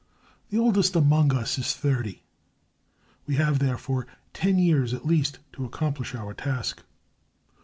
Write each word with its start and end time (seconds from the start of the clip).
The 0.49 0.57
oldest 0.57 0.95
amongst 0.95 1.35
us 1.37 1.59
is 1.59 1.75
thirty; 1.75 2.23
we 3.27 3.35
have, 3.35 3.59
therefore, 3.59 4.07
ten 4.33 4.57
years 4.57 4.95
at 4.95 5.05
least 5.05 5.37
to 5.53 5.63
accomplish 5.63 6.15
our 6.15 6.33
task. 6.33 6.81